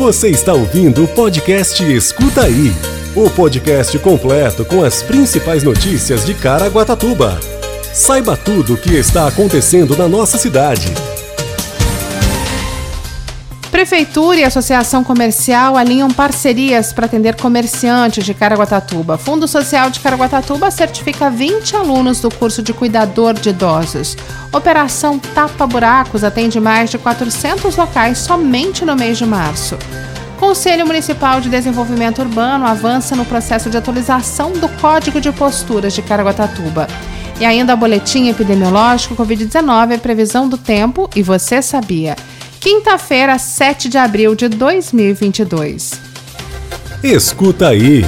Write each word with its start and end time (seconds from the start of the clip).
Você 0.00 0.30
está 0.30 0.54
ouvindo 0.54 1.04
o 1.04 1.08
podcast 1.08 1.84
Escuta 1.84 2.44
Aí 2.44 2.72
o 3.14 3.28
podcast 3.28 3.98
completo 3.98 4.64
com 4.64 4.82
as 4.82 5.02
principais 5.02 5.62
notícias 5.62 6.24
de 6.24 6.32
Caraguatatuba. 6.32 7.38
Saiba 7.92 8.34
tudo 8.34 8.72
o 8.72 8.76
que 8.78 8.94
está 8.94 9.28
acontecendo 9.28 9.94
na 9.94 10.08
nossa 10.08 10.38
cidade. 10.38 10.86
Prefeitura 13.70 14.40
e 14.40 14.44
Associação 14.44 15.04
Comercial 15.04 15.76
alinham 15.76 16.10
parcerias 16.10 16.92
para 16.92 17.06
atender 17.06 17.36
comerciantes 17.36 18.24
de 18.24 18.34
Caraguatatuba. 18.34 19.16
Fundo 19.16 19.46
Social 19.46 19.90
de 19.90 20.00
Caraguatatuba 20.00 20.72
certifica 20.72 21.30
20 21.30 21.76
alunos 21.76 22.20
do 22.20 22.34
curso 22.34 22.62
de 22.62 22.72
cuidador 22.72 23.34
de 23.34 23.50
idosos. 23.50 24.16
Operação 24.52 25.20
Tapa 25.20 25.68
Buracos 25.68 26.24
atende 26.24 26.58
mais 26.58 26.90
de 26.90 26.98
400 26.98 27.76
locais 27.76 28.18
somente 28.18 28.84
no 28.84 28.96
mês 28.96 29.16
de 29.16 29.24
março. 29.24 29.78
Conselho 30.40 30.84
Municipal 30.84 31.40
de 31.40 31.48
Desenvolvimento 31.48 32.22
Urbano 32.22 32.66
avança 32.66 33.14
no 33.14 33.24
processo 33.24 33.70
de 33.70 33.76
atualização 33.76 34.50
do 34.52 34.68
Código 34.80 35.20
de 35.20 35.30
Posturas 35.30 35.92
de 35.92 36.02
Caraguatatuba. 36.02 36.88
E 37.38 37.44
ainda 37.44 37.76
boletim 37.76 38.28
epidemiológico 38.28 39.14
Covid-19, 39.14 40.00
previsão 40.00 40.48
do 40.48 40.58
tempo 40.58 41.08
e 41.14 41.22
você 41.22 41.62
sabia. 41.62 42.16
Quinta-feira, 42.60 43.38
7 43.38 43.88
de 43.88 43.96
abril 43.96 44.34
de 44.34 44.46
2022. 44.46 45.98
Escuta 47.02 47.68
aí. 47.68 48.04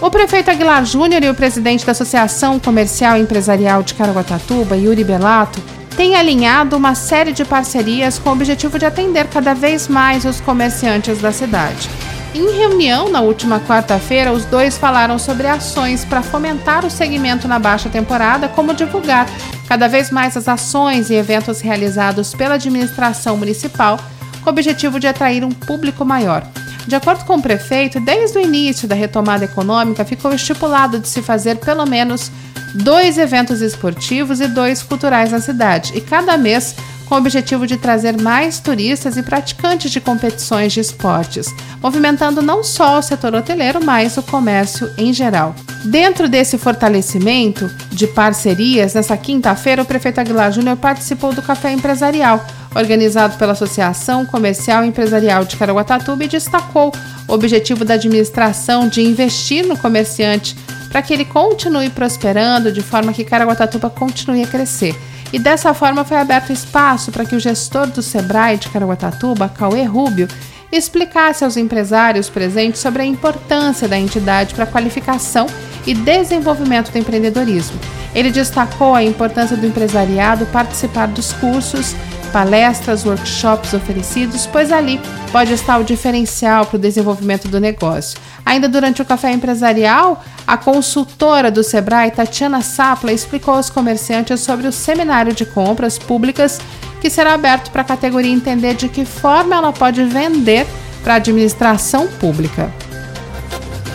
O 0.00 0.10
prefeito 0.10 0.50
Aguilar 0.50 0.84
Júnior 0.84 1.22
e 1.22 1.30
o 1.30 1.34
presidente 1.34 1.86
da 1.86 1.92
Associação 1.92 2.58
Comercial 2.58 3.16
e 3.16 3.20
Empresarial 3.20 3.84
de 3.84 3.94
Caraguatatuba, 3.94 4.76
Yuri 4.76 5.04
Belato, 5.04 5.62
tem 5.96 6.16
alinhado 6.16 6.76
uma 6.76 6.96
série 6.96 7.30
de 7.30 7.44
parcerias 7.44 8.18
com 8.18 8.30
o 8.30 8.32
objetivo 8.32 8.76
de 8.76 8.86
atender 8.86 9.28
cada 9.28 9.54
vez 9.54 9.86
mais 9.86 10.24
os 10.24 10.40
comerciantes 10.40 11.20
da 11.20 11.30
cidade. 11.30 11.88
Em 12.34 12.50
reunião 12.56 13.10
na 13.10 13.20
última 13.20 13.60
quarta-feira, 13.60 14.32
os 14.32 14.46
dois 14.46 14.78
falaram 14.78 15.18
sobre 15.18 15.46
ações 15.46 16.02
para 16.02 16.22
fomentar 16.22 16.82
o 16.82 16.90
segmento 16.90 17.46
na 17.46 17.58
baixa 17.58 17.90
temporada, 17.90 18.48
como 18.48 18.72
divulgar 18.72 19.26
cada 19.68 19.86
vez 19.86 20.10
mais 20.10 20.34
as 20.34 20.48
ações 20.48 21.10
e 21.10 21.14
eventos 21.14 21.60
realizados 21.60 22.34
pela 22.34 22.54
administração 22.54 23.36
municipal, 23.36 24.00
com 24.42 24.48
o 24.48 24.52
objetivo 24.52 24.98
de 24.98 25.06
atrair 25.06 25.44
um 25.44 25.50
público 25.50 26.06
maior. 26.06 26.42
De 26.86 26.96
acordo 26.96 27.22
com 27.26 27.36
o 27.36 27.42
prefeito, 27.42 28.00
desde 28.00 28.38
o 28.38 28.40
início 28.40 28.88
da 28.88 28.94
retomada 28.94 29.44
econômica 29.44 30.02
ficou 30.02 30.32
estipulado 30.32 30.98
de 30.98 31.08
se 31.08 31.20
fazer 31.20 31.56
pelo 31.56 31.84
menos 31.84 32.32
dois 32.74 33.18
eventos 33.18 33.60
esportivos 33.60 34.40
e 34.40 34.48
dois 34.48 34.82
culturais 34.82 35.30
na 35.30 35.40
cidade, 35.40 35.92
e 35.94 36.00
cada 36.00 36.38
mês 36.38 36.74
com 37.12 37.16
o 37.16 37.18
objetivo 37.18 37.66
de 37.66 37.76
trazer 37.76 38.18
mais 38.18 38.58
turistas 38.58 39.18
e 39.18 39.22
praticantes 39.22 39.90
de 39.90 40.00
competições 40.00 40.72
de 40.72 40.80
esportes, 40.80 41.54
movimentando 41.82 42.40
não 42.40 42.64
só 42.64 42.98
o 42.98 43.02
setor 43.02 43.34
hoteleiro, 43.34 43.84
mas 43.84 44.16
o 44.16 44.22
comércio 44.22 44.90
em 44.96 45.12
geral. 45.12 45.54
Dentro 45.84 46.26
desse 46.26 46.56
fortalecimento 46.56 47.70
de 47.90 48.06
parcerias, 48.06 48.94
nessa 48.94 49.14
quinta-feira, 49.14 49.82
o 49.82 49.84
prefeito 49.84 50.22
Aguilar 50.22 50.50
Júnior 50.52 50.78
participou 50.78 51.34
do 51.34 51.42
Café 51.42 51.70
Empresarial, 51.72 52.42
organizado 52.74 53.36
pela 53.36 53.52
Associação 53.52 54.24
Comercial 54.24 54.82
e 54.82 54.88
Empresarial 54.88 55.44
de 55.44 55.58
Caraguatatuba, 55.58 56.24
e 56.24 56.28
destacou 56.28 56.94
o 57.28 57.32
objetivo 57.34 57.84
da 57.84 57.92
administração 57.92 58.88
de 58.88 59.02
investir 59.02 59.66
no 59.66 59.76
comerciante 59.76 60.56
para 60.88 61.02
que 61.02 61.12
ele 61.12 61.26
continue 61.26 61.90
prosperando 61.90 62.72
de 62.72 62.80
forma 62.80 63.12
que 63.12 63.22
Caraguatatuba 63.22 63.90
continue 63.90 64.42
a 64.42 64.46
crescer. 64.46 64.96
E 65.32 65.38
dessa 65.38 65.72
forma 65.72 66.04
foi 66.04 66.18
aberto 66.18 66.52
espaço 66.52 67.10
para 67.10 67.24
que 67.24 67.34
o 67.34 67.40
gestor 67.40 67.86
do 67.86 68.02
Sebrae 68.02 68.58
de 68.58 68.68
Caraguatatuba, 68.68 69.48
Cauê 69.48 69.82
Rubio, 69.84 70.28
explicasse 70.70 71.42
aos 71.44 71.56
empresários 71.56 72.28
presentes 72.28 72.80
sobre 72.80 73.02
a 73.02 73.06
importância 73.06 73.88
da 73.88 73.98
entidade 73.98 74.54
para 74.54 74.64
a 74.64 74.66
qualificação 74.66 75.46
e 75.86 75.94
desenvolvimento 75.94 76.90
do 76.90 76.98
empreendedorismo. 76.98 77.78
Ele 78.14 78.30
destacou 78.30 78.94
a 78.94 79.02
importância 79.02 79.56
do 79.56 79.66
empresariado 79.66 80.46
participar 80.46 81.08
dos 81.08 81.32
cursos 81.32 81.94
palestras, 82.32 83.04
workshops 83.04 83.74
oferecidos, 83.74 84.46
pois 84.46 84.72
ali 84.72 85.00
pode 85.30 85.52
estar 85.52 85.78
o 85.78 85.84
diferencial 85.84 86.66
para 86.66 86.76
o 86.76 86.80
desenvolvimento 86.80 87.46
do 87.46 87.60
negócio. 87.60 88.18
Ainda 88.44 88.68
durante 88.68 89.02
o 89.02 89.04
café 89.04 89.30
empresarial, 89.30 90.24
a 90.46 90.56
consultora 90.56 91.50
do 91.50 91.62
Sebrae, 91.62 92.10
Tatiana 92.10 92.62
Sapla, 92.62 93.12
explicou 93.12 93.54
aos 93.54 93.70
comerciantes 93.70 94.40
sobre 94.40 94.66
o 94.66 94.72
seminário 94.72 95.32
de 95.32 95.44
compras 95.44 95.98
públicas 95.98 96.60
que 97.00 97.10
será 97.10 97.34
aberto 97.34 97.70
para 97.70 97.82
a 97.82 97.84
categoria 97.84 98.32
entender 98.32 98.74
de 98.74 98.88
que 98.88 99.04
forma 99.04 99.56
ela 99.56 99.72
pode 99.72 100.02
vender 100.04 100.66
para 101.02 101.14
a 101.14 101.16
administração 101.16 102.06
pública. 102.06 102.72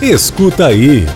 Escuta 0.02 0.68
aí. 0.68 1.08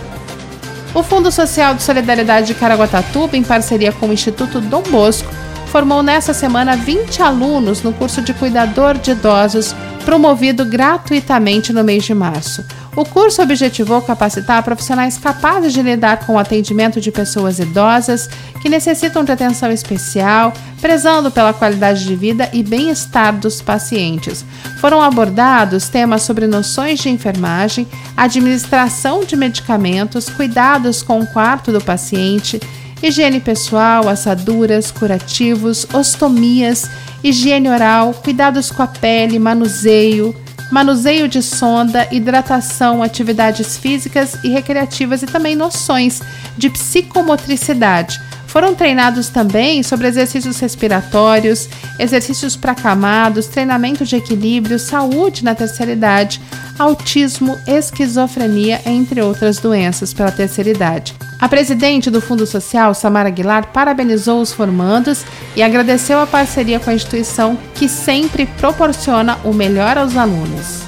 O 0.94 1.02
Fundo 1.02 1.30
Social 1.30 1.74
de 1.74 1.82
Solidariedade 1.82 2.48
de 2.48 2.54
Caraguatatuba, 2.54 3.36
em 3.36 3.42
parceria 3.42 3.92
com 3.92 4.08
o 4.08 4.12
Instituto 4.12 4.60
Dom 4.60 4.82
Bosco, 4.82 5.28
formou 5.72 6.02
nessa 6.02 6.34
semana 6.34 6.76
20 6.76 7.22
alunos 7.22 7.82
no 7.82 7.94
curso 7.94 8.20
de 8.20 8.34
cuidador 8.34 8.98
de 8.98 9.12
idosos, 9.12 9.74
promovido 10.04 10.66
gratuitamente 10.66 11.72
no 11.72 11.82
mês 11.82 12.04
de 12.04 12.12
março. 12.12 12.62
O 12.94 13.06
curso 13.06 13.40
objetivou 13.40 14.02
capacitar 14.02 14.62
profissionais 14.62 15.16
capazes 15.16 15.72
de 15.72 15.80
lidar 15.80 16.26
com 16.26 16.34
o 16.34 16.38
atendimento 16.38 17.00
de 17.00 17.10
pessoas 17.10 17.58
idosas 17.58 18.28
que 18.60 18.68
necessitam 18.68 19.24
de 19.24 19.32
atenção 19.32 19.72
especial, 19.72 20.52
prezando 20.78 21.30
pela 21.30 21.54
qualidade 21.54 22.04
de 22.04 22.14
vida 22.14 22.50
e 22.52 22.62
bem-estar 22.62 23.34
dos 23.34 23.62
pacientes. 23.62 24.44
Foram 24.78 25.00
abordados 25.00 25.88
temas 25.88 26.20
sobre 26.20 26.46
noções 26.46 27.00
de 27.00 27.08
enfermagem, 27.08 27.88
administração 28.14 29.24
de 29.24 29.36
medicamentos, 29.36 30.28
cuidados 30.28 31.02
com 31.02 31.20
o 31.20 31.26
quarto 31.26 31.72
do 31.72 31.80
paciente, 31.80 32.60
higiene 33.02 33.40
pessoal, 33.40 34.08
assaduras, 34.08 34.90
curativos, 34.90 35.86
ostomias, 35.92 36.88
higiene 37.22 37.68
oral, 37.68 38.14
cuidados 38.14 38.70
com 38.70 38.82
a 38.82 38.86
pele, 38.86 39.38
manuseio, 39.38 40.34
manuseio 40.70 41.28
de 41.28 41.42
sonda, 41.42 42.08
hidratação, 42.10 43.02
atividades 43.02 43.76
físicas 43.76 44.38
e 44.42 44.48
recreativas 44.48 45.22
e 45.22 45.26
também 45.26 45.54
noções 45.54 46.22
de 46.56 46.70
psicomotricidade. 46.70 48.18
Foram 48.46 48.74
treinados 48.74 49.30
também 49.30 49.82
sobre 49.82 50.06
exercícios 50.06 50.58
respiratórios, 50.58 51.70
exercícios 51.98 52.54
para 52.54 52.74
camados, 52.74 53.46
treinamento 53.46 54.04
de 54.04 54.16
equilíbrio, 54.16 54.78
saúde 54.78 55.42
na 55.42 55.54
terceira 55.54 55.92
idade, 55.92 56.38
autismo, 56.82 57.58
esquizofrenia, 57.66 58.80
entre 58.84 59.22
outras 59.22 59.58
doenças 59.58 60.12
pela 60.12 60.32
terceira 60.32 60.70
idade. 60.70 61.14
A 61.40 61.48
presidente 61.48 62.10
do 62.10 62.20
Fundo 62.20 62.46
Social, 62.46 62.94
Samara 62.94 63.28
Aguilar, 63.28 63.72
parabenizou 63.72 64.40
os 64.40 64.52
formandos 64.52 65.24
e 65.56 65.62
agradeceu 65.62 66.20
a 66.20 66.26
parceria 66.26 66.78
com 66.78 66.90
a 66.90 66.94
instituição 66.94 67.56
que 67.74 67.88
sempre 67.88 68.46
proporciona 68.46 69.38
o 69.44 69.52
melhor 69.52 69.96
aos 69.96 70.16
alunos. 70.16 70.82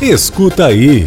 Escuta 0.00 0.66
aí. 0.66 1.06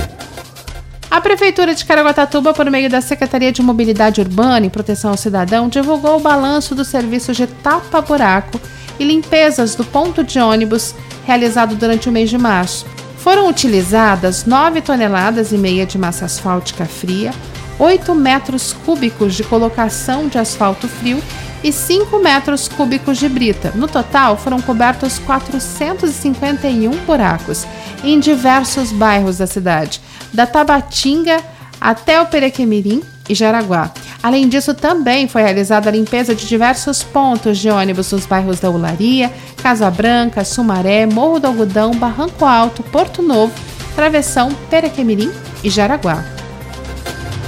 A 1.10 1.22
Prefeitura 1.22 1.74
de 1.74 1.86
Caraguatatuba, 1.86 2.54
por 2.54 2.70
meio 2.70 2.90
da 2.90 3.02
Secretaria 3.02 3.52
de 3.52 3.62
Mobilidade 3.62 4.22
Urbana 4.22 4.66
e 4.66 4.70
Proteção 4.70 5.12
ao 5.12 5.18
Cidadão, 5.18 5.70
divulgou 5.70 6.18
o 6.18 6.22
balanço 6.22 6.76
dos 6.76 6.88
serviços 6.88 7.38
de 7.38 7.48
tapa-buraco 7.48 8.60
e 9.00 9.04
limpezas 9.04 9.74
do 9.74 9.84
ponto 9.84 10.24
de 10.24 10.40
ônibus 10.40 10.94
realizado 11.26 11.76
durante 11.76 12.10
o 12.10 12.12
mês 12.12 12.30
de 12.30 12.38
março. 12.38 12.86
Foram 13.28 13.50
utilizadas 13.50 14.46
9 14.46 14.80
toneladas 14.80 15.52
e 15.52 15.58
meia 15.58 15.86
de 15.86 15.98
massa 15.98 16.24
asfáltica 16.24 16.86
fria, 16.86 17.34
8 17.78 18.16
metros 18.16 18.72
cúbicos 18.86 19.36
de 19.36 19.44
colocação 19.44 20.30
de 20.30 20.38
asfalto 20.38 20.88
frio 20.88 21.22
e 21.62 21.70
5 21.70 22.20
metros 22.20 22.70
cúbicos 22.70 23.18
de 23.18 23.28
brita. 23.28 23.74
No 23.76 23.86
total, 23.86 24.38
foram 24.38 24.62
cobertos 24.62 25.20
451 25.20 26.90
buracos 27.06 27.68
em 28.02 28.18
diversos 28.18 28.94
bairros 28.94 29.40
da 29.40 29.46
cidade 29.46 30.00
da 30.32 30.48
Tabatinga 30.48 31.44
até 31.82 32.22
o 32.22 32.28
Perequemirim 32.28 33.04
e 33.28 33.36
Jaraguá. 33.36 33.92
Além 34.28 34.50
disso, 34.50 34.74
também 34.74 35.26
foi 35.26 35.42
realizada 35.42 35.88
a 35.88 35.92
limpeza 35.94 36.36
de 36.36 36.46
diversos 36.46 37.02
pontos 37.02 37.58
de 37.60 37.70
ônibus 37.70 38.12
nos 38.12 38.26
bairros 38.26 38.60
da 38.60 38.70
Ularia, 38.70 39.32
Casa 39.64 39.90
Branca, 39.90 40.44
Sumaré, 40.44 41.06
Morro 41.06 41.40
do 41.40 41.48
Algodão, 41.48 41.92
Barranco 41.92 42.44
Alto, 42.44 42.84
Porto 42.84 43.22
Novo, 43.22 43.54
Travessão, 43.96 44.54
Perequemirim 44.70 45.32
e 45.64 45.70
Jaraguá. 45.70 46.26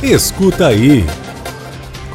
Escuta 0.01 0.67
aí. 0.67 1.05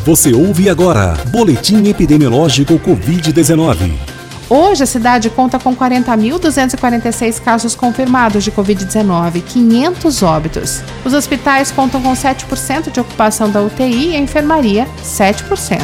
Você 0.06 0.34
ouve 0.34 0.70
agora 0.70 1.18
Boletim 1.32 1.88
Epidemiológico 1.88 2.80
Covid-19. 2.80 4.13
Hoje, 4.56 4.84
a 4.84 4.86
cidade 4.86 5.32
conta 5.32 5.58
com 5.58 5.76
40.246 5.76 7.42
casos 7.42 7.74
confirmados 7.74 8.44
de 8.44 8.52
Covid-19, 8.52 9.42
500 9.42 10.22
óbitos. 10.22 10.84
Os 11.04 11.12
hospitais 11.12 11.72
contam 11.72 12.00
com 12.00 12.14
7% 12.14 12.92
de 12.92 13.00
ocupação 13.00 13.50
da 13.50 13.64
UTI 13.64 14.12
e 14.12 14.16
a 14.16 14.20
enfermaria, 14.20 14.88
7%. 15.04 15.80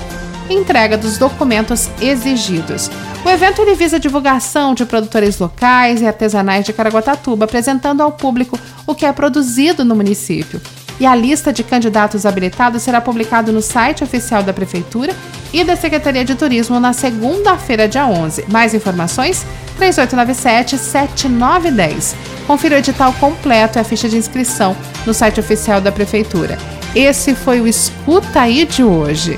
e 0.50 0.54
entrega 0.54 0.98
dos 0.98 1.18
documentos 1.18 1.90
exigidos. 2.02 2.90
O 3.26 3.30
evento 3.30 3.62
ele 3.62 3.76
visa 3.76 3.96
a 3.96 4.00
divulgação 4.00 4.74
de 4.74 4.86
produtores 4.86 5.40
locais 5.40 6.02
e 6.02 6.08
artesanais 6.08 6.66
de 6.66 6.74
Caraguatatuba, 6.74 7.46
apresentando 7.46 8.02
ao 8.02 8.12
público 8.12 8.60
o 8.86 8.94
que 8.94 9.06
é 9.06 9.12
produzido 9.12 9.84
no 9.84 9.96
município 9.96 10.62
e 11.00 11.06
a 11.06 11.16
lista 11.16 11.54
de 11.54 11.64
candidatos 11.64 12.26
habilitados 12.26 12.82
será 12.82 13.00
publicado 13.02 13.52
no 13.52 13.62
site 13.62 14.04
oficial 14.04 14.42
da 14.44 14.54
Prefeitura 14.54 15.14
e 15.54 15.64
da 15.64 15.76
Secretaria 15.76 16.26
de 16.26 16.34
Turismo 16.36 16.80
na 16.80 16.94
segunda-feira, 16.94 17.88
dia 17.88 18.08
11. 18.08 18.46
Mais 18.50 18.74
informações? 18.74 19.46
3897-7910. 19.80 22.16
Confira 22.48 22.76
o 22.76 22.80
edital 22.80 23.14
completo 23.14 23.78
e 23.78 23.82
a 23.82 23.84
ficha 23.84 24.08
de 24.08 24.16
inscrição 24.18 24.76
no 25.06 25.14
site 25.14 25.40
oficial 25.40 25.80
da 25.82 25.92
Prefeitura. 25.92 26.58
Esse 26.96 27.36
foi 27.36 27.60
o 27.60 27.68
Escuta 27.68 28.42
Aí 28.42 28.66
de 28.66 28.84
hoje. 28.84 29.38